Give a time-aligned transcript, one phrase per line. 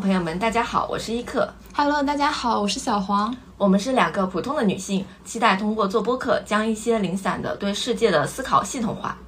[0.00, 1.52] 朋友们，大家好，我是伊克。
[1.74, 3.36] Hello，大家好，我是小黄。
[3.58, 9.18] 我们是两个普通的女性，期待通过做播客，将一些零散的对世界的思考系统化。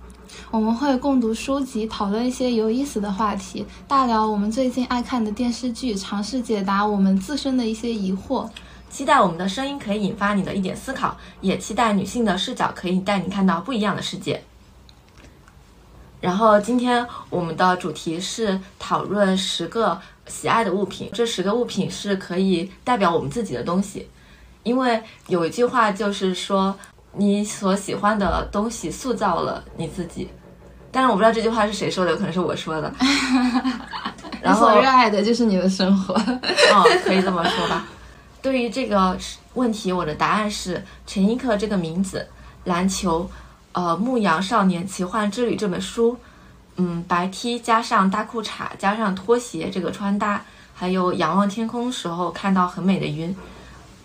[0.50, 8.48] 我们会共读书籍，讨论一些有意思的话题，大聊我们最近爱看的电视剧，尝试解答我们自身的一些疑惑。
[8.88, 14.42] 期待我们的声音可以引发你的一点思考，也期待女性的视角可以带你看到不一样的世界。
[16.20, 24.08] 然后今天我们的主题是讨论十个喜爱的物品，这十个物品是可以代表我们自己的东西，
[24.62, 26.74] 因为有一句话就是说，
[27.14, 30.28] 你所喜欢的东西塑造了你自己。
[30.90, 32.92] 但是我不知道这句话是谁说的，有可能是我说的。
[34.42, 36.14] 然后热爱的就是你的生活。
[36.14, 37.86] 哦，可以这么说吧。
[38.42, 39.16] 对于这个
[39.54, 42.26] 问题，我的答案是陈一克这个名字，
[42.64, 43.30] 篮球，
[43.72, 46.18] 呃，《牧羊少年奇幻之旅》这本书，
[46.76, 50.42] 嗯，白 T 加上大裤衩加上拖鞋这个穿搭，
[50.74, 53.36] 还有仰望天空时候看到很美的云，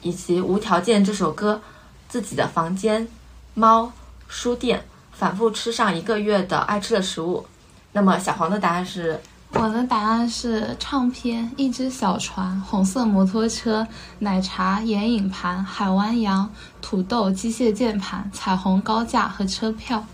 [0.01, 1.61] 以及无条件这首歌，
[2.09, 3.07] 自己的房间，
[3.53, 3.91] 猫，
[4.27, 7.45] 书店，反复吃上一个月的爱吃的食物。
[7.93, 9.19] 那么小黄的答案是
[9.53, 13.87] 我的答案是唱片、一只小船、红色摩托车、
[14.19, 16.51] 奶茶、眼影盘、海湾羊、
[16.81, 20.05] 土豆、机械键盘、彩虹高架和车票。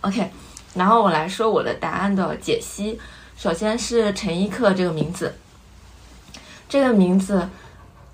[0.00, 0.32] OK，
[0.76, 3.00] 然后我来说我的答案的解析。
[3.36, 5.34] 首先是陈一克这个名字，
[6.68, 7.46] 这个名字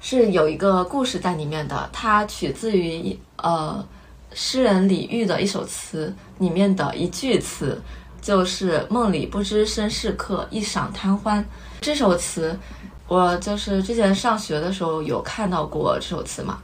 [0.01, 3.87] 是有一个故事在里面的，它取自于呃
[4.33, 7.81] 诗人李煜的一首词里面的一句词，
[8.21, 11.45] 就是“梦里不知身是客，一晌贪欢”。
[11.81, 12.59] 这首词
[13.07, 16.59] 我就是之前上学的时候有看到过这首词嘛，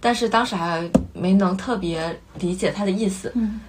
[0.00, 3.32] 但是当时还没能特别理解它的意思。
[3.34, 3.60] 嗯。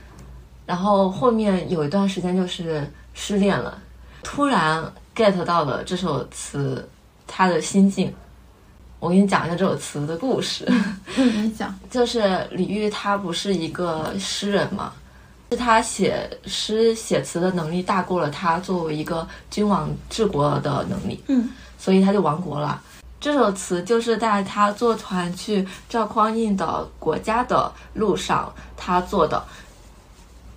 [0.66, 3.78] 然后后面有一段时间就是失恋了，
[4.24, 4.84] 突然
[5.16, 6.88] get 到了这首词
[7.28, 8.14] 他的心境。
[9.00, 10.66] 我给你讲一下这首词的故事，
[11.18, 11.78] 嗯，你讲。
[11.92, 14.92] 就是李煜他不是一个诗人嘛，
[15.52, 22.82] 是他写诗写词的能力大过了他作为一个君王治国的能力，嗯，所以他就亡国了。
[23.20, 29.44] 这首词就是在他坐船去赵匡胤的国家的路上他做的。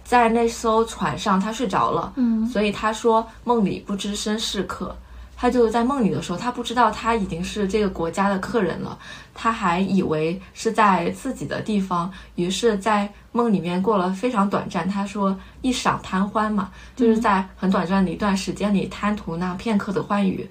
[0.09, 4.97] 在那艘船上，他睡着了，嗯所以他说梦里不知身是客。
[5.37, 8.99] 他就在梦里的时候，他不知道他已经是这个国家的客人了，
[9.35, 14.89] 他还以为是在自己的地方，于是，在梦里面过了非常短暂。
[14.89, 20.49] 他说一晌贪欢嘛，就是在很短暂的一段时间里贪图那片刻的欢愉。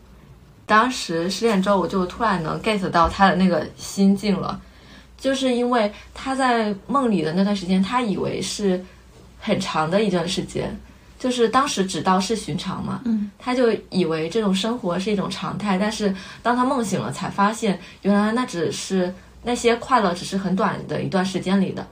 [0.67, 4.61] 当时失恋之后，我就突然能 get 到他的那个心境了，
[5.17, 8.81] 就是因为他在梦里的那段时间，他以为是
[9.39, 10.77] 很长的一段时间，
[11.19, 21.85] 就是当时只道是寻常嘛，嗯，他就以为这种生活是一种常态，但是当他梦醒了，才发现原来那只是那些快乐只是很短的一段时间里的，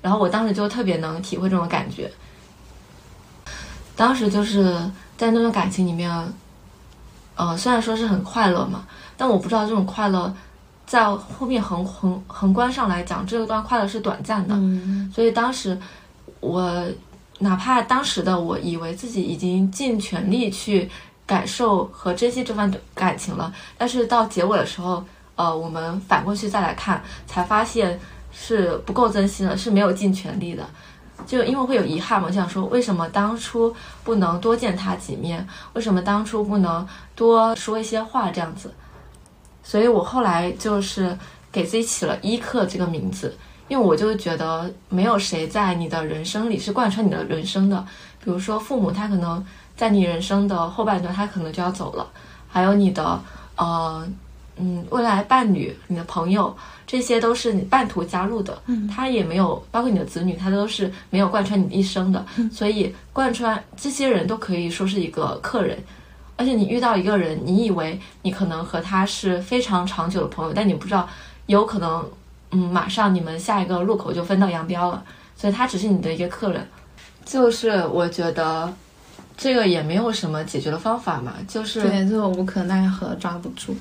[0.00, 2.10] 然后我当时就特别能体会这种感觉，
[3.96, 4.74] 当时就是
[5.16, 6.10] 在那段感情里面，
[7.34, 8.86] 呃，虽然说是很快乐嘛，
[9.16, 10.32] 但我不知道这种快乐
[10.86, 15.10] 在后面横横横观上来讲，这段快乐是短暂的，嗯。
[15.14, 15.78] 所以当时
[16.40, 16.84] 我
[17.38, 20.90] 哪怕当时的我以为自己已经尽全力去
[21.26, 25.04] 感受和珍惜这份感情了，但是到结尾的时候，
[25.36, 27.98] 呃，我们反过去再来看，才发现
[28.32, 30.66] 是不够珍惜的，是没有尽全力的。
[31.26, 35.46] 就因为会有遗憾嘛，就想说为什么当初不能多见他几面？
[35.74, 38.72] 为什么当初不能多说一些话这样子？
[39.62, 41.16] 所以我后来就是
[41.52, 43.36] 给自己起了伊克这个名字，
[43.70, 47.86] 因为我就觉得没有谁在你的人生里是贯穿你的人生的。
[48.22, 49.42] 比如说父母，他可能
[49.76, 52.04] 在你人生的后半段，他可能就要走了，
[52.48, 53.20] 还有你的
[53.54, 54.04] 呃
[54.56, 56.54] 嗯未来伴侣、你的朋友，
[56.84, 65.78] 这些都是你半途加入的，嗯他也没有包括你的子女，他都是没有贯穿你一生的，所以贯穿这些人都可以说是一个客人。
[66.36, 71.06] 而且你遇到一个人，你以为你可能和他是非常长久的朋友，但你不知道，
[71.46, 72.02] 有可能，
[72.50, 75.02] 嗯，马上你们下一个路口就分道扬镳了。
[75.36, 76.66] 所以他只是你的一个客人。
[77.24, 78.70] 就是我觉得，
[79.36, 83.74] 这个也没有什么解决的方法嘛，就是对，就无可奈何，抓不住。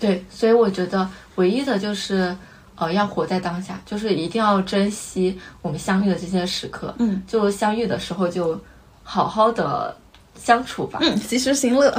[0.00, 2.36] 对，所以我觉得唯一的就是，
[2.74, 6.94] 呃，要活在当下，就是一定要珍惜我们相遇的这些时刻。
[6.98, 8.60] 嗯就相遇的时候就
[9.02, 9.96] 好好的
[10.34, 10.98] 相处吧。
[11.00, 11.96] 嗯，及时行乐。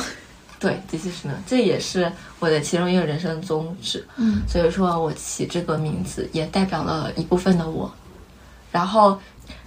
[0.65, 4.03] 对，其实呢，这也是我的其中一个人生宗旨。
[4.17, 7.93] 嗯，所以说我起这个名字也代表了一部分的我。
[8.71, 9.19] 然后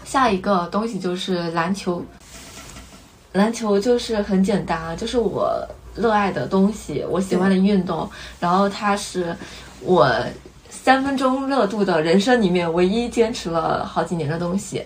[0.04, 2.04] 下一个东西就是篮球，
[3.32, 5.64] 篮球就是很简单啊，就是我
[5.94, 8.10] 热爱的东西，我喜欢的运动，
[8.40, 9.36] 然后它是
[9.80, 10.12] 我
[10.68, 14.82] 三分钟热度的人生里面唯一坚持了好几年的东西，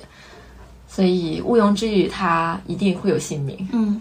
[0.86, 3.66] 所以毋庸置疑，它一定会有姓名。
[3.72, 3.98] 嗯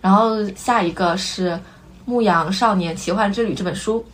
[0.00, 1.50] 然后下一个是
[2.04, 4.04] 《牧羊少年奇幻之旅》这本书，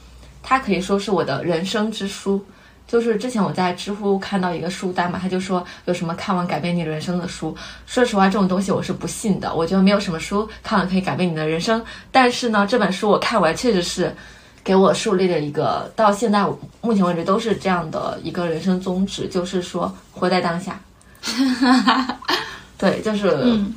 [0.43, 2.45] 它可以说是我的人生之书。
[2.87, 7.57] 就是之前我在知乎看到一个书单嘛，他就说有什么看完改变你人生的书。
[7.87, 9.53] 说实话，这种东西我是不信的。
[9.55, 11.83] 我觉得没有什么书看完可以改变你的人生。
[12.13, 14.15] 但是呢，这本书我看完确实是
[14.63, 16.47] 给我树立了一个到现在
[16.83, 20.79] 目前为止都是这样的一个人生宗旨，就是说活在当下。
[22.77, 23.75] 对，就是嗯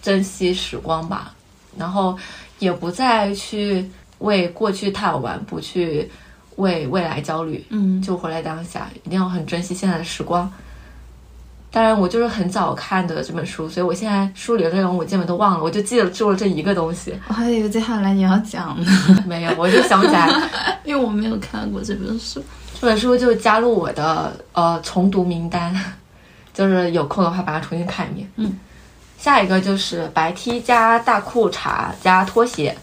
[0.00, 1.34] 珍惜时光吧，
[1.76, 2.16] 然后
[2.58, 3.88] 也不再去
[4.18, 6.10] 为过去叹惋，不去
[6.56, 10.50] 为未来焦虑，嗯就活在当下，一定要很珍惜现在的时光。
[11.70, 17.14] 当然，我就是很早看的这本书，所以我现在书里的内容我基本都忘了，我就记得住了这一个东西。
[17.28, 18.90] 我还以为接下来你要讲呢，
[19.26, 20.28] 没有，我就想不起来。
[20.84, 22.42] 因为我没有看过这本书。
[22.80, 25.78] 这本书就加入我的呃重读名单，
[26.54, 28.30] 就是有空的话把它重新看一遍。
[28.36, 28.56] 嗯，
[29.18, 32.74] 下一个就是白 T 加大裤衩加拖鞋，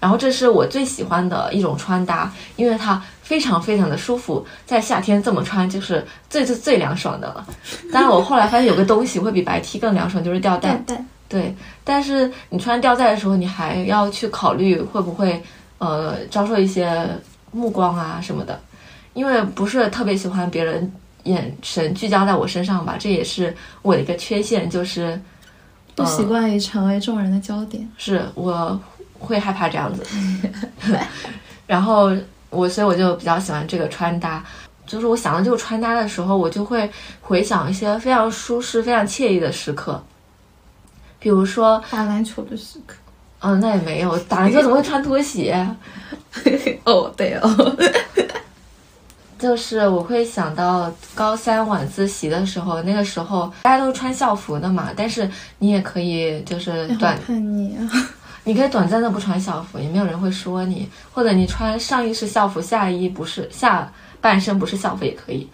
[0.00, 7.46] 然后这是我最喜欢的一种穿搭，因为它非常非常的舒服，在夏天这么穿就是最最最凉爽的了。
[7.92, 10.74] 当然，我后来发现有个东西会比白 T 更凉爽，就是吊带。
[10.86, 15.42] 带对，但是你穿吊带的时候，你还要去考虑会不会
[15.78, 17.08] 呃遭受一些
[17.50, 18.60] 目光啊什么的，
[19.14, 20.92] 因为不是特别喜欢别人
[21.22, 25.18] 眼神聚焦在我身上吧，这也是我的一个缺陷，就是
[25.94, 27.88] 不习惯于成为众人的焦点。
[27.96, 28.80] 是我
[29.18, 30.04] 会害怕这样子
[31.66, 32.10] 然后
[32.50, 34.44] 我所以我就比较喜欢这个穿搭。
[34.84, 36.90] 就是我想到这个穿搭的时候，我就会
[37.20, 40.02] 回想一些非常舒适、非常惬意的时刻，
[41.18, 42.96] 比如说，打篮球的时刻。
[43.38, 45.54] 嗯，那也没有打篮球怎么会穿拖鞋？
[46.84, 47.76] 哦，对哦。
[49.42, 55.28] 就是我会想到高三晚自习的时候，那个时候大家都是穿校服的嘛，但是
[55.58, 57.90] 你也可以就是短，叛逆啊！
[58.44, 65.48] 你可以短暂的不穿校服，也没有人会说你，或者你穿上衣是校服，下衣不是，下半身不是校服也可以。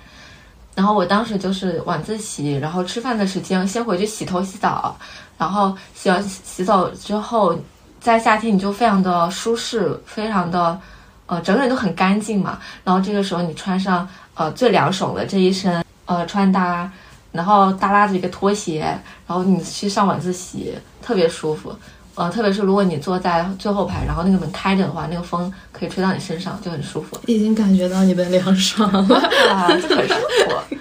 [0.75, 4.96] 然后我当时就是晚自习，然后吃饭的时间先回去洗头洗澡，
[5.37, 7.58] 然后洗完洗澡之后，
[8.00, 10.79] 在夏天你就非常的舒适，非常的
[11.28, 12.58] 呃整个人都很干净嘛。
[12.82, 16.90] 然后这个时候你穿上呃最凉爽的这一身呃穿搭，
[17.30, 18.80] 然后耷拉着一个拖鞋，
[19.26, 21.72] 然后你去上晚自习，特别舒服。
[22.14, 27.16] 呃，特别是如果你坐在最后排，然后那个门开着的话，那个风可以吹到你身上，就很舒服。
[27.26, 29.16] 已经感觉到你的凉爽了。
[29.48, 30.76] 啊，就很舒服。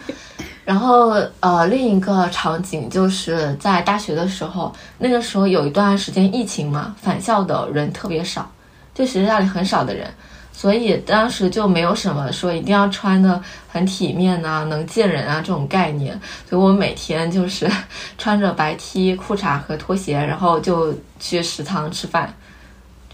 [0.66, 8.52] 然后呃，另一个场景就是在大学的时候，那个时候有一段时间疫情嘛，返校的人特别少，
[8.96, 10.12] 就学校里很少的人，
[10.58, 16.20] 所以当时就没有什么说一定要穿的很体面呐、能见人啊这种概念，
[16.50, 17.70] 所以我每天就是
[18.18, 22.34] 穿着白 T、裤衩和拖鞋，然后就去食堂吃饭。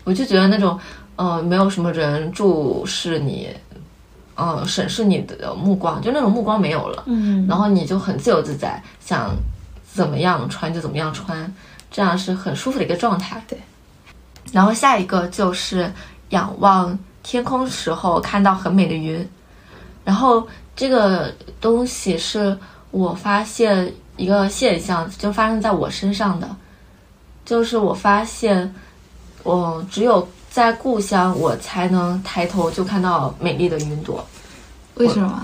[0.06, 0.80] 我就觉得那种
[1.18, 3.50] 呃，没有什么人注视你，
[4.36, 9.36] 呃，审视你的目光，就那种目光没有了，嗯，然后你就很自由自在，想
[9.84, 11.54] 怎么样穿就怎么样穿，
[11.92, 13.44] 这样是很舒服的一个状态。
[13.50, 13.60] 对。
[14.54, 15.92] 然后下一个就是
[16.30, 19.28] 仰望天空时候看到很美的云，
[20.04, 22.56] 然后这个东西是
[22.92, 26.56] 我发现一个现象，就发生在我身上的，
[27.46, 28.76] 就是我发现，
[29.42, 34.24] 我只有在故乡，我才能抬头就看到美丽的云朵。
[34.96, 35.44] 为什么？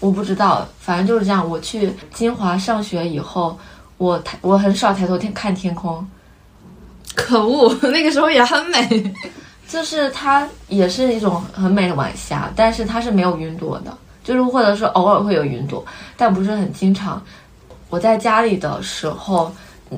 [0.00, 1.46] 我不知道，反正就是这样。
[1.46, 3.56] 我去金华上学以后，
[3.98, 6.04] 我抬我很少抬头天看天空，
[7.14, 9.14] 可恶， 那个时候也很美。
[9.70, 15.86] 就是它也是一种很美的晚霞，但是它是没有云朵的，就是或者说偶尔会有云朵，
[16.16, 17.22] 但不是很经常。
[17.88, 19.52] 我在家里的时候，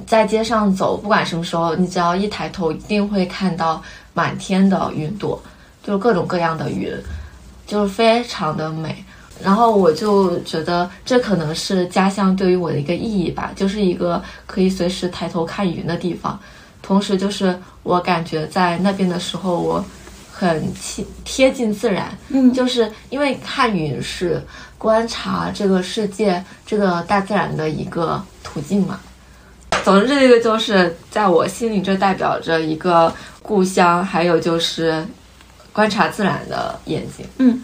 [0.07, 5.43] 在街上走，不管什么时候，你只要一抬头，一定会看到满天的云朵，
[5.83, 6.95] 就是各种各样的云，
[7.67, 9.03] 就是非常的美。
[9.43, 16.39] 然后我就觉得这可能是家乡对于我的一个意义吧，就是一个可以随时抬头看云的地方。
[16.83, 19.85] 同时，就是我感觉在那边的时候，我
[20.33, 24.43] 很亲贴近自然，嗯就是因为看云是
[24.77, 28.99] 观察这个世界、这个大自然的一个途径嘛。
[29.85, 33.13] 总之，这个就是在我心里，这代表着一个
[33.43, 35.05] 故乡，还有就是
[35.73, 37.27] 观察自然的眼睛。
[37.39, 37.63] 嗯，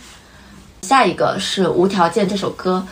[0.82, 2.84] 下一个是《无条件》这首歌，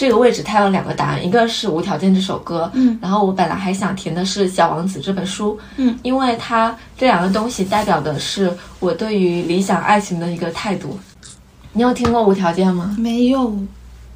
[0.00, 10.98] 这个位置它有两个答案，一个是《无条件》这首歌，嗯，然后我本来还想填的是《小王子》这本书，嗯，因为它这两个东西代表的是我对于理想爱情的一个态度。
[11.74, 12.96] 你有听过《无条件》吗？
[12.98, 13.54] 没有，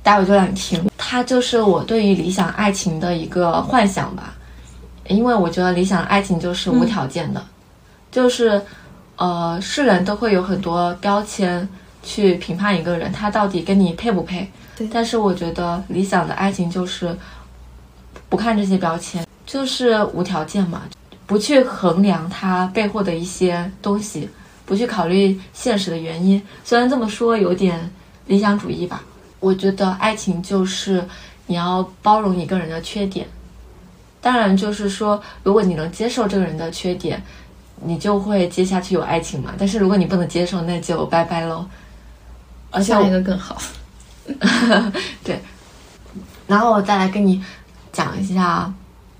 [0.02, 4.32] 待会就让你听，它就是我对于理想爱情的一个幻想吧，
[5.08, 7.44] 因为我觉得理想爱情就是无条件的，
[8.10, 8.58] 就是，
[9.16, 11.68] 呃，世人都会有很多标签
[12.02, 14.50] 去评判一个人，他到底跟你配不配。
[14.76, 17.16] 对但是我觉得理想的爱情就是
[18.28, 20.82] 不看这些标签，就是无条件嘛，
[21.26, 24.28] 不去衡量它背后的一些东西，
[24.66, 26.42] 不去考虑现实的原因。
[26.64, 27.90] 虽然这么说有点
[28.26, 29.02] 理想主义吧，
[29.40, 31.06] 我觉得爱情就是
[31.46, 33.26] 你要包容一个人的缺点。
[34.20, 37.22] 当然，就是说，如果你能接受这个人的缺点，
[37.84, 39.52] 你就会接下去有爱情嘛。
[39.58, 41.66] 但是如果你不能接受，那就拜拜喽。
[42.70, 43.60] 而且一个更好。
[46.46, 47.42] 然后我再来跟你
[47.92, 48.66] 讲一下《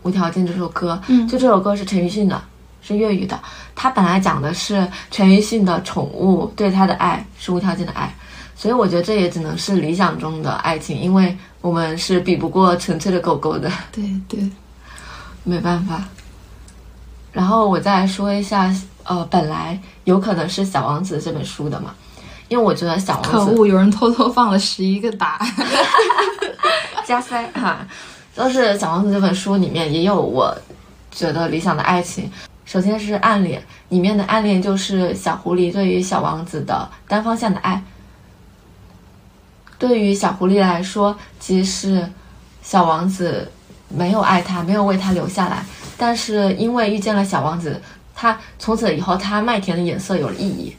[0.03, 1.01] 无条件》这首歌。
[1.09, 2.43] 嗯就这首歌是陈奕迅的，
[2.83, 3.39] 是粤语的。
[3.75, 8.15] 他本来讲的是陈奕迅的宠物对他的爱是无条件的爱，
[8.55, 14.51] 所以我觉得这也只能是理想中的爱情，因为我们是比不过纯粹的狗狗的，对对，
[15.43, 16.05] 没办法。
[17.33, 21.95] 然后我再来说一下，呃，本来有可能是《小王子》这本书的嘛，
[22.55, 25.55] 因为我觉得《小王子》可恶，有人偷偷放了十一个答案。
[27.05, 27.85] 加塞哈，
[28.33, 30.57] 就是《小王子》这本书里面也有我
[31.11, 32.31] 觉得理想的爱情。
[32.65, 37.83] 首先是暗恋，里面的暗恋就是小狐狸对于小王子的单方向的爱。
[39.77, 42.09] 对于小狐狸来说，即使
[42.63, 43.51] 小王子
[43.89, 45.67] 没有爱他，没有为他留下来，
[45.99, 47.83] 但是因为遇见了小王子，
[48.15, 50.77] 他从此以后他麦田的颜色有了意义。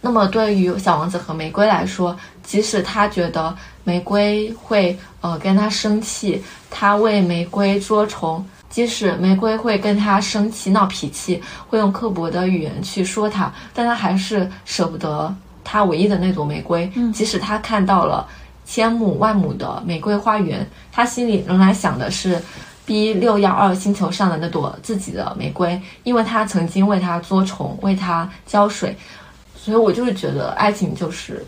[0.00, 16.90] 那么对于小王子和玫瑰来说，即使他觉得玫瑰会呃跟他生气，他为玫瑰捉虫，即使玫瑰会跟他生气闹脾气，会用刻薄的语言去说他，但他还是舍不得他唯一的那朵玫瑰。
[16.94, 18.26] 嗯即使他看到了
[18.64, 22.40] 千亩万亩的玫瑰花园，他心里仍然想的是
[22.86, 28.96] B 六幺二星球上的那朵自己的玫瑰，因为他曾经为它捉虫，为它浇水。
[29.68, 31.44] 所以我就是觉得爱情就是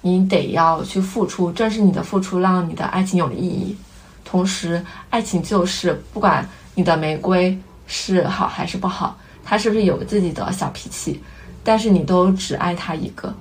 [0.00, 3.76] 你得要去付出，正是你的付出让你的爱情有了意义。
[4.24, 7.54] 同时，爱情就是不管你的玫瑰
[7.86, 9.14] 是好还是不好，
[9.44, 11.20] 它是不是有自己的小脾气，
[11.62, 13.34] 但是你都只爱它一个。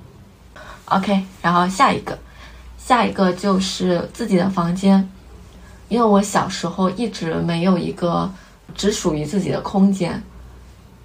[0.84, 2.20] OK，然后下一个，
[2.78, 5.10] 下一个就是自己的房间，
[5.88, 8.30] 因为我小时候一直没有一个
[8.76, 10.22] 只属于自己的空间。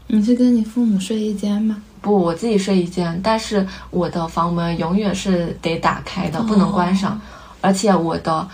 [0.08, 1.80] 你是跟你父母睡一间吗？
[2.04, 7.18] 不，我自己睡一间，但是我的房门永远是得打开的，不能关上。
[7.62, 8.46] 而且我的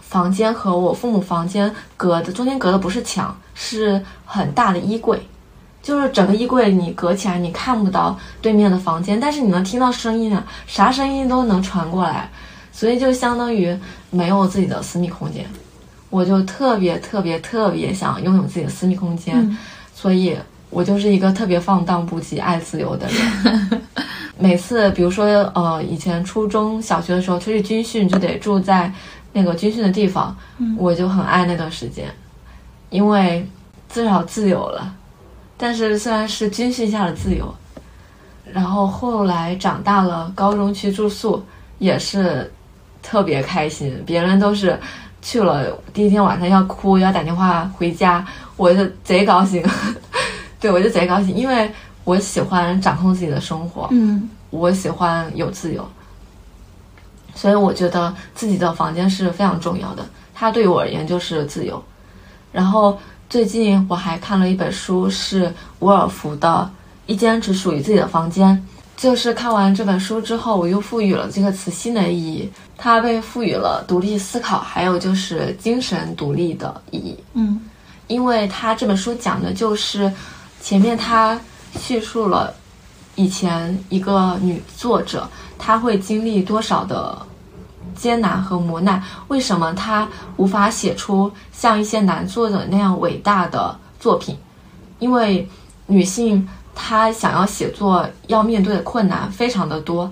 [0.00, 5.20] 房间和我父母房间隔的中间隔的不是墙，是很大的衣柜，
[5.82, 12.30] 就是整个衣柜你隔起来，你看不到对面的房间，但是你能听到声音啊，啥声音都能传过来，
[12.72, 13.76] 所以就相当于
[14.08, 15.44] 没有自己的私密空间。
[16.08, 19.58] 我就特别特别特别想拥有自己的私密空间，嗯
[19.94, 20.36] 所以
[20.74, 23.82] 我就是一个特别放荡不羁、爱自由的人。
[24.36, 28.92] 每次，比如说，呃，以前初中小学的时候出去军训，就得住在
[29.32, 32.12] 那个军训的地方，嗯我就很爱那段时间，
[32.90, 33.48] 因为
[33.88, 34.92] 至少自由了。
[35.56, 37.54] 但是虽然是军训下的自由，
[38.52, 41.40] 然后后来长大了，高中去住宿
[41.78, 42.52] 也是
[43.00, 44.76] 特别开心，别人都是
[45.22, 48.26] 去了第一天晚上要哭，要打电话回家，
[48.56, 49.64] 我就贼高兴。
[50.64, 51.70] 对，我就贼高兴，因为
[52.04, 55.86] 我喜欢掌控自己的生活，嗯我喜欢有自由，
[57.34, 60.02] 所以我觉得自己的房间是非常重要的。
[60.34, 61.84] 它对于我而言就是自由。
[62.50, 66.48] 然后最近我还看了一本书，是伍尔夫的
[67.12, 68.56] 《一间只属于自己的房间》。
[68.96, 77.18] 就是看完这本书之后，我又赋予了这个词新的意义，它被赋予了独立思考，还有就是精神独立的意义。
[77.34, 77.60] 嗯
[78.06, 80.12] 因为它这本书讲的就是
[80.64, 81.38] 前面他
[81.78, 82.50] 叙述了
[83.16, 85.28] 以前一个女作者
[85.58, 87.20] 她会经历多少的
[87.94, 94.38] 艰难和磨难，为什么她无法写出像一些男作者那样伟大的作品？
[94.98, 95.46] 因为
[95.86, 100.10] 女性她想要写作要面对的困难非常的多。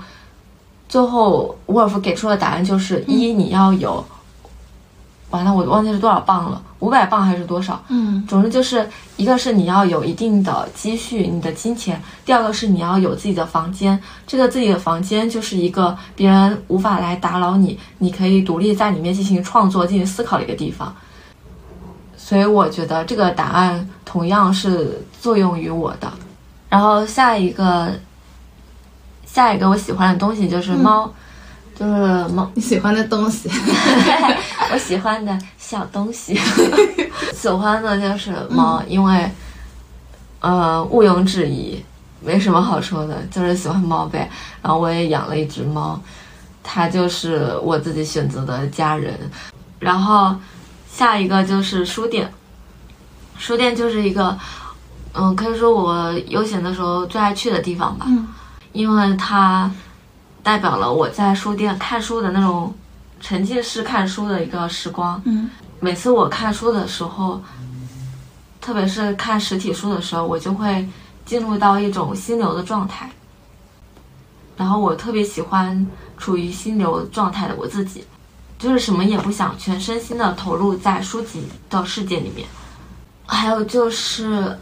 [0.86, 4.04] 最后，伍尔夫给出的答案就是：一，你要有
[5.32, 7.82] 完了，我忘记是多少磅了，五百磅还是多少？
[7.88, 14.00] 嗯总之就是一个是你要有一定的积蓄，你的金钱；第二个是你要有自己的房间。
[14.26, 20.94] 这个自己的房间就是一个别人无法来打扰你，你可以独立在里面进行创作、进行思考的一个地方。
[22.16, 26.10] 所以我觉得这个答案同样是作用于我的。
[26.68, 27.92] 然后下一个，
[29.26, 31.12] 下一个我喜欢的东西就是猫，
[31.78, 32.50] 就是猫。
[32.54, 33.50] 你喜欢的东西，
[34.72, 36.34] 我喜欢的小东西，
[37.36, 39.30] 喜欢的就是猫，因为
[40.40, 41.78] 呃毋庸置疑，
[42.22, 44.30] 没什么好说的，就是喜欢猫呗。
[44.62, 46.00] 然后我也养了一只猫，
[46.62, 49.14] 它就是我自己选择的家人。
[49.78, 50.34] 然后
[50.90, 52.32] 下一个就是书店，
[53.36, 54.38] 书店就是一个
[55.12, 58.06] 嗯，可以说我悠闲的时候最爱去的地方吧。
[58.08, 58.26] 嗯
[58.72, 59.70] 因为它
[60.42, 62.74] 代表了我在书店看书的那种
[63.22, 65.22] 沉浸式看书的一个时光。
[65.24, 65.48] 嗯
[65.80, 67.42] 每次我看书的时候，
[68.60, 70.86] 特别是看实体书的时候，我就会
[71.24, 73.10] 进入到一种心流的状态。
[74.56, 75.84] 然后我特别喜欢
[76.16, 78.04] 处于心流状态的我自己，
[78.60, 82.46] 就是什么也不想，全身心的投入在书籍的世界里面。
[83.26, 84.56] 还有就是，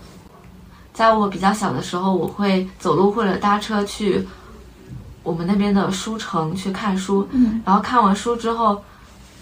[0.94, 4.26] 在我比较小的时候，我会走路或者搭车去
[5.22, 7.62] 我们那边的书城去看书，嗯。
[7.64, 8.82] 然后看完书之后，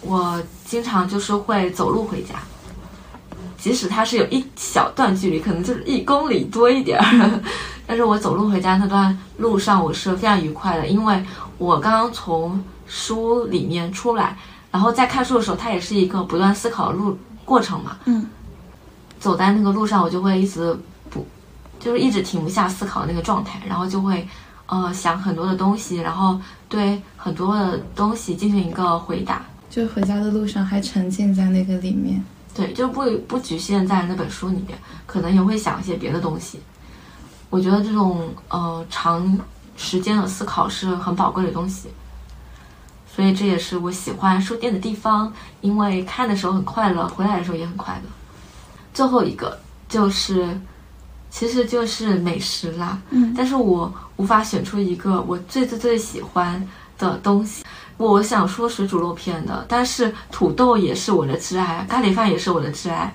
[0.01, 2.35] 我经常就是会走路回家，
[3.59, 7.41] 即使它是有一小段距离，可能就是一公里多一点儿，
[7.87, 11.25] 但是我走路回家那段路上我是非常愉快的，因为
[11.59, 14.37] 我刚刚从书里面出来，
[14.71, 18.27] 然后在看书的时候，它也是一个不断思考的路过程嘛，嗯。
[19.21, 20.79] 走在那个路上，我就会一直
[21.11, 21.27] 不，
[21.81, 24.25] 就是一直停不下思考那个状态，然后就会
[24.69, 29.43] 呃想很多的东西，然后对很多的东西进行一个回答。
[29.69, 32.25] 就回家的路上还沉浸在那个里面。
[32.55, 36.59] 对，就不不局限在那本书里面，可能也会想一些别的东西。
[37.51, 39.39] 我觉得这种呃长
[39.77, 41.89] 时间的思考是很宝贵的东西，
[43.07, 48.11] 所以这也是我喜欢书店的地方，因为看的时候很快乐，回来的时候也很快乐。
[48.93, 49.57] 最后一个
[49.89, 50.59] 就是，
[51.31, 56.67] 其实就是美食啦，嗯但是我无法选出一个我最最最喜欢
[56.99, 57.65] 的东西。
[57.97, 63.13] 我想说水煮肉片的，但是土豆也是我的挚爱，咖喱饭也是我的挚爱，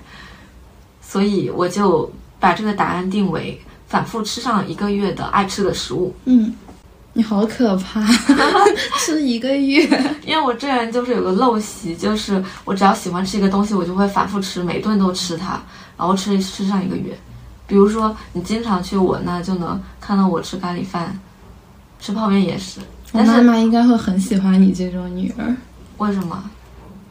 [1.00, 6.14] 所以我就把这个答案定为反复吃上一个月的爱吃的食物。
[6.26, 6.54] 嗯，
[7.14, 8.04] 你好可怕，
[9.00, 9.88] 吃一个月。
[10.26, 15.58] 因为我这人就是有个陋习，就是我只要喜欢吃一个东西，我就会反复吃，每顿都吃它，
[15.96, 17.18] 然后吃吃上一个月。
[17.74, 21.18] 比如说，你经常去我那就能看到我吃咖喱饭，
[21.98, 22.78] 吃泡面也是。
[23.10, 25.56] 我但是妈妈应该会很喜欢你这种女儿，
[25.98, 26.40] 为什么？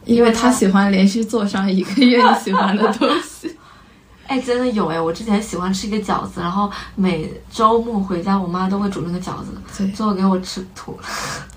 [0.06, 3.54] 因为她喜欢连续做上一个 月你喜欢的东西。
[4.26, 4.98] 哎，真的有哎！
[4.98, 11.06] 我之前喜欢吃一个饺子，然后每周末回家，我妈都会煮那个饺子，对，最后给我吃吐了。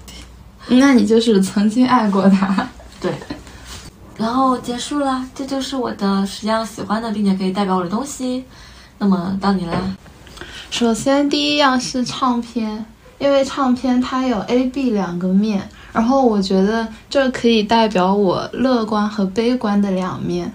[0.67, 2.67] 那你就是曾经爱过她。
[2.99, 3.13] 对，
[4.17, 8.43] 然后结束了，这就是我的十样喜欢的，并且可以代表我的东西。
[8.99, 9.73] 那么到你啦。
[10.69, 12.85] 首先，第一样是唱片，
[13.19, 20.51] 因为唱片它有 A、B 两个面，然后我觉得这可以代表我乐观和悲观的两面。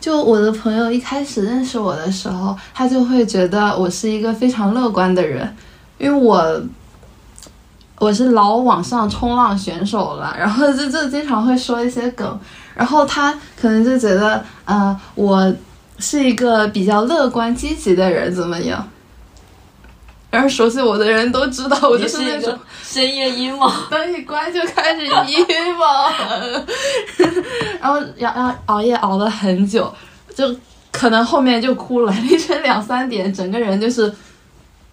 [0.00, 5.56] 就我的朋友一开始认识我的时候，他就会觉得我是一个非常乐观的人，
[5.98, 6.62] 因为我
[7.98, 12.38] 我是老网上冲浪选手了，然后就就经常会说一些梗，
[12.76, 15.52] 然后他可能就觉得，呃，我
[15.98, 18.88] 是一个比较乐观积极的人，怎么样？
[20.30, 23.72] 然后熟悉我的人都知道，我就是那种深夜 emo。
[23.88, 26.10] 灯一关就开始 emo，
[27.80, 29.90] 然后要要熬夜熬了很久，
[30.34, 30.54] 就
[30.92, 34.14] 可能后面就哭了，凌晨两三点，整个人就是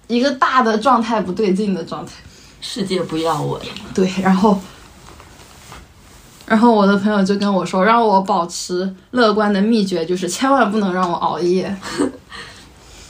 [0.08, 2.14] 一个大的状态不对劲的状态。
[2.62, 3.66] 世界不要我了。
[3.94, 4.60] 对，然后，
[6.46, 11.76] 然后我的朋友就跟我说，让我保持乐观的秘诀就是千万不能让我熬夜。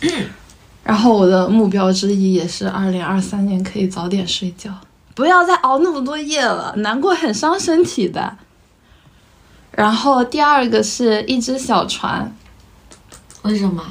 [0.84, 4.71] 然后我的目标之一也是二零二三年可以早点睡觉，
[5.15, 8.38] 不要再熬那么多夜了，难过很伤身体的。
[9.71, 12.34] 然后第二个是一只小船，
[13.41, 13.84] 为什么？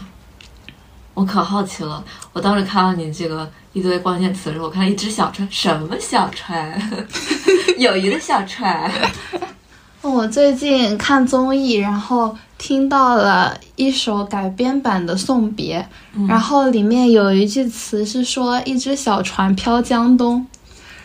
[1.14, 2.05] 我可好奇了。
[2.33, 7.07] 我当时看到你这个一堆关键词的时候，我看到一只小船，什么小船？
[7.79, 8.90] 友谊的小船。
[10.03, 15.88] 我最近看综艺，然后听到了一首改编版的《送别》，
[16.29, 20.46] 然后里面有一句词是说“一只小船飘江东”，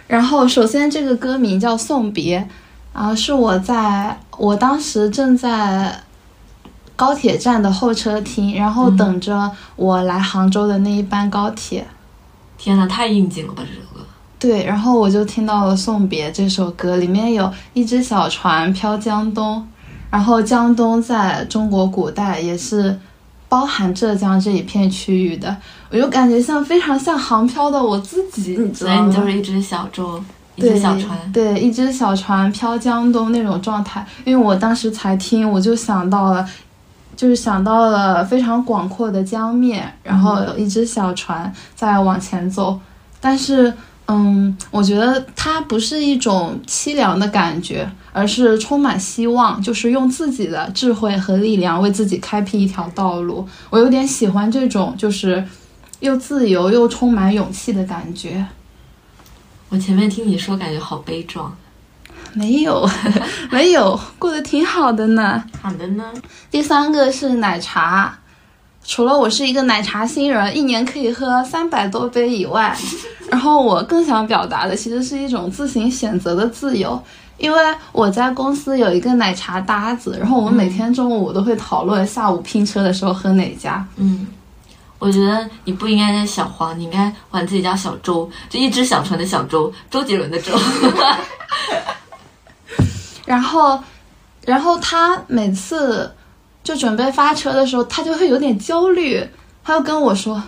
[0.08, 2.40] 然后首先这个歌名叫《送别》，
[2.94, 5.98] 然后是我在我当时正在
[7.00, 11.88] 高铁站的候车厅，然后等着我来杭州的那一班高铁。
[12.58, 14.06] 天呐，太应景了吧这首歌！
[14.38, 19.66] 对，然后我就听到了《送别》这首歌，里面有一只小船飘江东，
[20.10, 23.00] 然后江东在中国古代也是
[23.48, 25.56] 包含浙江这一片区域的，
[25.90, 28.98] 我就感觉像非常像航漂的我自己，你知道吗？
[28.98, 30.22] 所以你就是一只小舟，
[30.58, 34.06] 一只小船，对，一只小船飘江东那种状态。
[34.26, 36.46] 因为我当时才听，我就想到了。
[37.20, 42.80] 就是想到了非常广阔的江面，然后有一只小船在往前走，
[43.20, 43.74] 但是，
[44.08, 53.46] 嗯，我觉得它不是一种凄凉的感觉，而是充满希望，就是用自己的智慧和力量为自己开辟一条道路。
[53.70, 55.46] 我有点喜欢这种，就是
[56.00, 58.46] 又自由又充满勇气的感觉。
[59.68, 61.54] 我前面听你说，感觉好悲壮。
[62.34, 62.88] 没有，
[63.52, 65.44] 没有，过得挺好的呢。
[65.62, 66.04] 好的呢。
[66.52, 68.18] 第三个是奶茶，
[68.86, 72.76] 除了我是一个奶茶新人，一年可以喝三百多杯以外，
[73.30, 77.02] 然后我更想表达的其实是一种自行选择的自由。
[77.38, 77.58] 因为
[77.94, 83.86] 我在公司有一个奶茶搭子，然后我们每天中午都会讨论下午拼车的时候喝哪家。
[83.96, 84.28] 嗯，
[85.00, 90.52] 我觉得你不应该叫小黄，你应该管自己叫小周，就一只小船的小周，周杰伦的周。
[93.30, 93.80] 然后，
[94.44, 96.12] 然后他每次
[96.64, 99.24] 就准备发车的时候，他就会有点焦虑，
[99.64, 100.42] 他就跟我说：“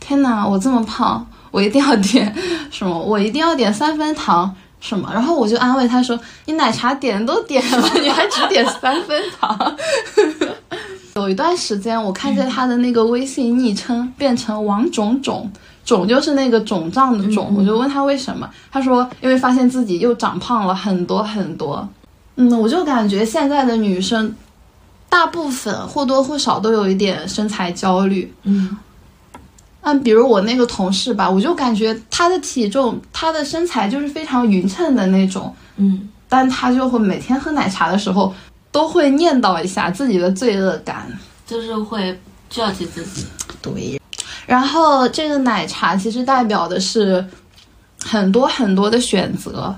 [0.00, 2.34] 天哪，我这么胖，我一定要点
[2.72, 2.98] 什么？
[2.98, 9.76] 我一定要点三分糖什么？”然后我就安慰他说：“你奶茶点都点了，你还只点三分糖？”
[11.14, 15.48] 有一段时间，我看见他的那个微信昵称变成王肿肿，
[15.84, 21.88] 肿就是那个肿胀的肿，我就问他为什么，他说因为发现自己又长胖了很多很多。
[22.36, 24.34] 嗯，我就感觉现在的女生，
[25.08, 28.34] 大部分或多或少都有一点身材焦虑。
[28.42, 28.76] 嗯，
[29.82, 35.54] 嗯，比如我那个同事吧，我就感觉她的体重、她的身材就是非常匀称的那种。
[35.76, 38.34] 嗯，但她就会每天喝奶茶的时候，
[38.72, 41.06] 都会念叨一下自己的罪恶感，
[41.46, 42.18] 就是会
[42.50, 43.24] judge 自己。
[43.62, 44.00] 对，
[44.44, 47.24] 然后这个奶茶其实代表的是
[48.04, 49.74] 很多很多的选择。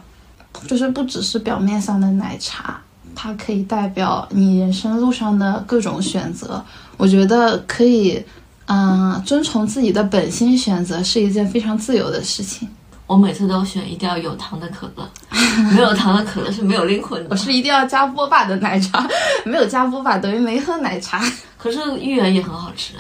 [0.67, 2.81] 就是不只是表面上的奶茶，
[3.15, 6.65] 它可以代表你人生路上的各种选择。
[6.97, 8.23] 我觉得可以，
[8.67, 12.69] 嗯，遵从自己的本心选择是一件非常自由的事情。
[13.07, 15.09] 我每次都选一定要有糖的可乐，
[15.75, 17.29] 没有糖的可乐是没有灵魂的。
[17.31, 19.07] 我是一定要加波霸的奶茶，
[19.45, 21.23] 没有加波霸等于没喝奶茶。
[21.57, 22.95] 可是芋圆也很好吃。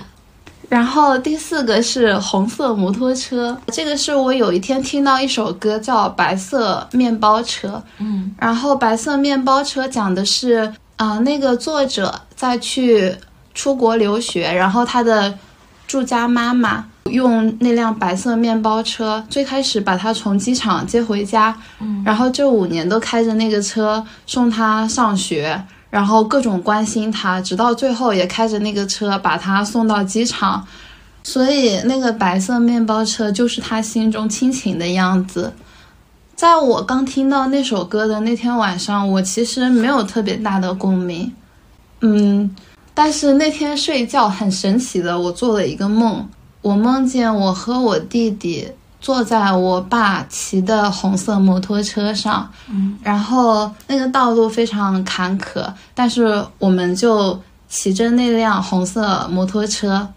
[0.68, 13.14] 然后第四个是红色摩托车，这个是我有一天听到一首歌叫《白色面包车》，嗯，然后《白色面包车》讲的是啊，那个作者在去
[13.54, 15.38] 出国留学，然后他的
[15.86, 25.62] 住家妈妈用那辆白色面包车，最开始把他从机场接回家，嗯，然后这五年都开着那个车送他上学。
[25.96, 30.62] 然后各种关心他，直到最后也开着那个车把他送到机场，
[31.24, 35.54] 所以那个白色面包车就是他心中亲情的样子。
[36.34, 41.32] 在我刚听到那首歌的那天晚上，我其实没有特别大的共鸣，
[42.02, 42.54] 嗯，
[42.92, 46.28] 但是那天睡觉很神奇的，我做了一个梦，
[46.60, 48.68] 我梦见我和我弟弟。
[48.98, 60.08] 坐在我爸骑的红色摩托车上，嗯，然后那个道路非常坎坷，但是我们就骑着那辆红色摩托车，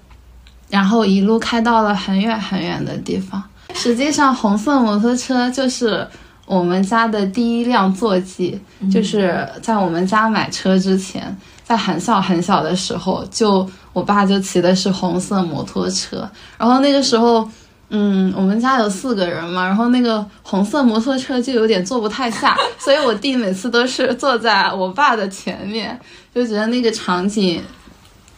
[0.70, 3.44] 然后一路开到了很远很远的地方。
[3.76, 6.08] 实际上，红色摩托车就是
[6.48, 8.60] 我们家的第一辆坐骑，
[8.92, 17.42] 就是在我们家买车之前，在很小很小的时候，就我爸就骑的是红色摩托车，然后那个时候。
[17.44, 17.52] 嗯，
[17.92, 26.00] 我们家有四个人嘛，然后那个红色摩托车就有点坐不太下， 所以我弟每次都是坐在我爸的前面，
[26.34, 27.62] 就觉得那个场景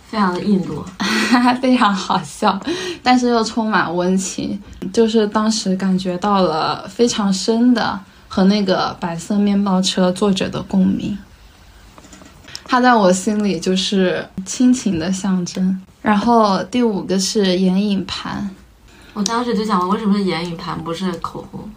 [0.10, 0.84] 非常的印度，
[1.62, 2.58] 非常好笑，
[3.04, 4.58] 但是又充满温情，
[4.94, 11.18] 就是当时感觉到了非常深的和那个白色面包车作者的共鸣，
[12.64, 15.80] 他在我心里就是亲情的象征。
[16.02, 18.50] 然后第五个是眼影盘。
[19.14, 21.70] 我当时就想，为什么是眼影盘不是口红？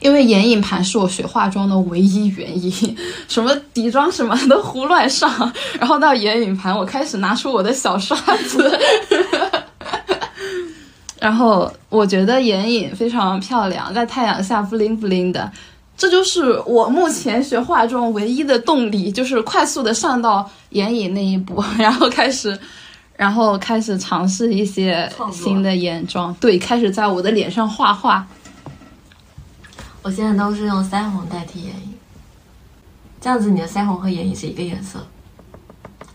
[0.00, 2.96] 因为眼影盘是我学化妆的唯一原因，
[3.28, 8.16] 什么底妆什么都胡乱上，然后到眼影盘，我开始拿出我的小刷
[8.48, 8.76] 子，
[11.20, 15.48] 然后我觉得眼影非常漂亮，在太阳下布灵布灵的，
[15.96, 22.58] 这就是我目前学化妆唯一的动力，就是快速的上到眼影那一步，然后开始，
[23.16, 28.26] 然后开始尝试一些新的眼妆，对，开始在我的脸上画画。
[30.02, 31.94] 我现在都是用腮红代替眼影，
[33.20, 35.06] 这样子你的腮红和眼影是一个颜色，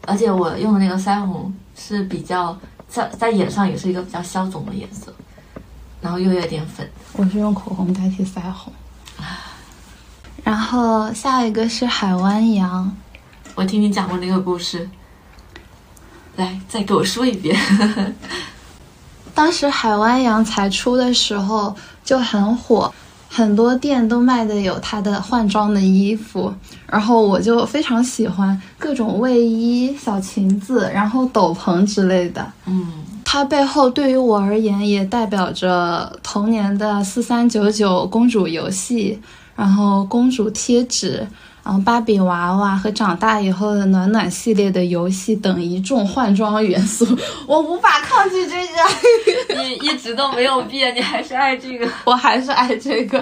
[0.06, 2.58] 而且我用的那个腮红是比较
[2.90, 5.14] 在在眼上也是一个比较消肿的颜色，
[6.02, 6.90] 然后又有点粉。
[7.14, 8.74] 我是用口红代替腮红。
[10.44, 12.96] 然后下一个是海湾羊，
[13.56, 14.90] 我听你讲过那个故事，
[16.38, 17.54] 来再给我说一遍。
[19.36, 22.92] 当时海湾羊才出的时候就很火，
[23.30, 26.52] 很多店都卖的有它的换装的衣服，
[26.88, 32.52] 然后我就非常喜欢各种卫衣、小裙子，然后斗篷之类的。
[32.66, 32.88] 嗯，
[33.24, 39.20] 它背后对于我而言也代表着童年的四三九九公主游戏，
[39.56, 41.28] 然后公主贴纸，
[41.68, 47.06] 然后芭比娃娃和长大以后的暖暖系列的游戏等一众换装元素，
[47.46, 49.60] 我无法抗拒这个。
[49.62, 51.86] 你一直都没有变，你还是爱这个。
[52.06, 53.22] 我还是爱这个，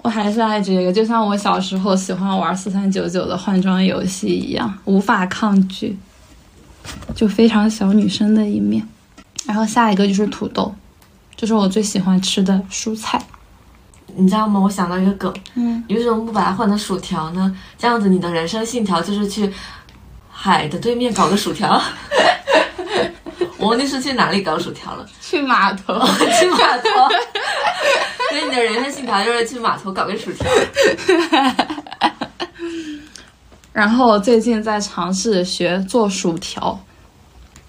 [0.00, 5.94] 我还是爱这个，就像我小时候喜欢玩四三九九的换装游戏一样，无法抗拒，
[7.14, 8.82] 就非常小女生的一面。
[9.44, 10.74] 然后下一个就是土豆，
[11.36, 13.22] 这是我最喜欢吃的蔬菜。
[14.16, 14.58] 你知道吗？
[14.58, 17.54] 我想到一个梗，嗯，你为什么不把它换成薯条呢？
[17.78, 19.52] 这样子你的人生信条就是去
[20.30, 21.80] 海的对面搞个薯条。
[23.58, 25.94] 我忘记是去哪里搞薯条了，去码头。
[26.38, 27.08] 去码头。
[28.30, 30.46] 所以你的人生信条就是去码头搞个薯条。
[33.72, 36.78] 然后我最近在尝试学做薯条，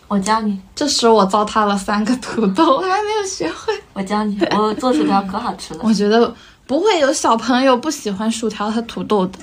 [0.08, 3.74] 我教你，这时我糟蹋了三个土豆，我还没有学会。
[3.94, 5.82] 我教你，我做薯条可好吃了。
[5.84, 6.34] 我觉得
[6.66, 9.40] 不会有小朋友不喜欢薯条和土豆的。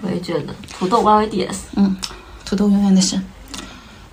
[0.00, 1.96] 我也觉得土豆 y d s 嗯，
[2.44, 3.20] 土豆永远的神。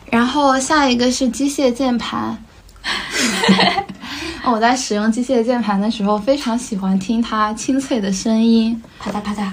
[0.08, 2.36] 然后下一个是机械键盘。
[4.46, 9.52] 我在使用机械键盘的时候，非常喜欢听它清脆的声音，啪嗒啪嗒，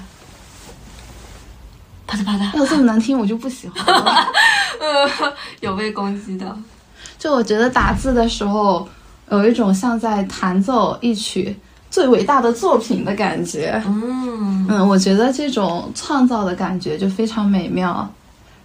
[2.06, 2.56] 啪嗒啪嗒。
[2.56, 4.26] 要这么难听，我就不喜欢了。
[4.80, 6.56] 呃，有被攻击的。
[7.18, 8.86] 就我觉得打字的时候，
[9.30, 11.56] 有一种像在弹奏一曲
[11.90, 13.82] 最伟大的作品的感觉。
[13.86, 18.08] 嗯，嗯，我觉得这种创造的感觉就非常美妙。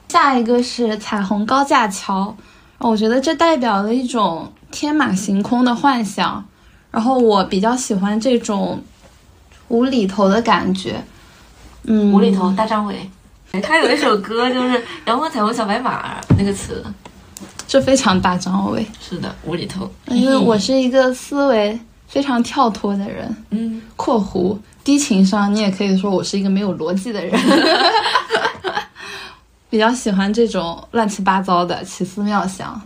[0.10, 2.36] 下一个是彩虹高架桥，
[2.80, 6.44] 我觉得这代表了一种天马行空的幻想。
[6.92, 8.84] 然后我比较喜欢这种
[9.70, 11.02] 无厘头的感觉。
[11.84, 13.10] 嗯，无厘头大张伟，
[13.62, 16.84] 他有一首歌就是《阳光彩虹小白马》那个词，
[17.68, 18.86] 这非常大张伟。
[19.02, 19.92] 是的，无厘头。
[20.08, 23.36] 因为我是一个思维非常跳脱的人。
[23.50, 27.38] 嗯，（括弧低情商），你也可以说我是一个没有逻辑的人。
[29.70, 32.82] 比较喜欢这种乱七八糟的奇思妙想。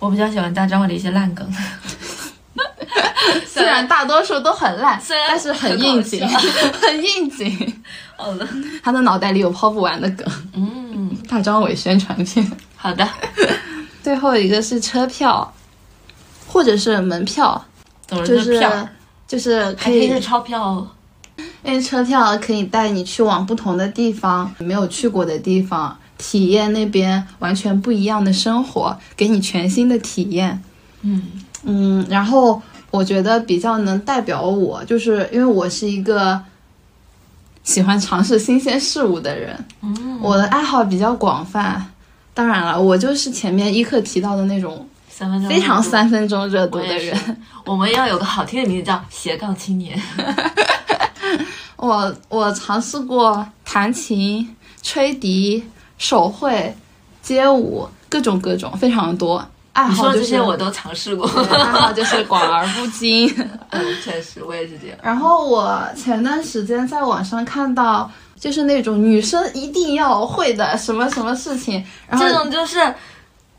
[0.00, 1.48] 我比较喜欢大张伟的一些烂梗，
[3.46, 7.82] 虽然大多数都很烂，虽然但是很应景，很很应景。
[8.16, 8.46] 好的，
[8.82, 10.26] 他的脑袋里有抛不完的梗。
[10.54, 12.50] 嗯，大张伟宣传片。
[12.76, 13.08] 好的。
[14.02, 15.52] 最后一个是车票，
[16.46, 17.64] 或者是门票，
[18.08, 18.88] 就是票？
[19.26, 20.88] 就是可以是钞票哦。
[21.64, 30.62] 因为车票可以带你去往不同的地方，没有去过的地方，体验那边完全不一样的生活，给你全新的体验。
[31.00, 31.22] 嗯
[31.64, 32.60] 嗯，然后
[32.94, 36.40] 我觉得比较能代表我，就是因为我是一个
[37.64, 41.84] 喜欢尝试新鲜事物的人，嗯，我的爱好比较广泛。
[42.32, 47.18] 当然了，我就是前面一课提到的那种三分钟非常三分钟热度的人。
[47.66, 50.00] 我们要有个好听的名字叫斜杠青年。
[51.74, 55.64] 我我尝试过弹琴、吹笛、
[55.98, 56.72] 手绘、
[57.22, 59.44] 街舞，各种各种，非常多。
[59.74, 61.28] 爱好这好就是些我都尝试过。
[61.28, 63.28] 对 爱好就是广而不精。
[63.70, 64.96] 嗯，确实，我也是这样。
[65.02, 72.78] 然后我前段时间在网上看到，就是那种女生一定要会的什么什么事情，然后这种就是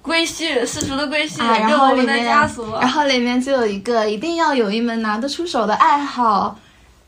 [0.02, 2.80] 规矩，世俗的规矩，啊，然对我们的后里面枷锁。
[2.80, 6.58] 然后里面就有一个一定要有一门拿得出手的爱好，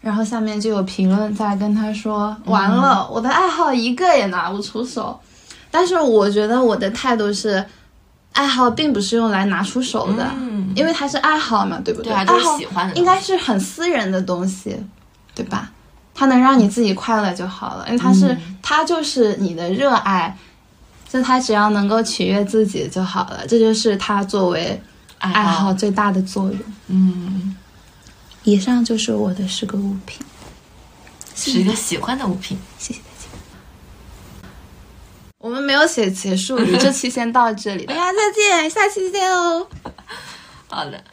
[0.02, 5.18] 然后下面就有评论在跟他说，完了，我的爱好一个也拿不出手。
[5.70, 7.64] 但是我觉得我的态度是，
[8.38, 12.60] 爱好并不是用来拿出手的，嗯，因为它是爱好嘛，对不对啊，爱好。
[12.94, 14.78] 应该是很私人的东西，
[15.34, 15.72] 对吧？
[16.14, 20.38] 它能让你自己快乐就好了，因为它是、嗯它就是你的热爱，
[21.10, 24.80] 就它只要能够取悦自己就好了，这就是它作为
[25.18, 25.74] 爱爱好。
[25.74, 26.60] 最大的作用。
[26.88, 27.56] 嗯，
[28.44, 30.24] 以上就是我的十个物品。
[31.34, 32.58] 是一个喜欢的物品。
[32.78, 33.00] 谢谢。
[35.40, 39.68] 我们没有写结束语， 这期先到这里，大家再见，下期见哦。
[40.68, 41.04] 好的。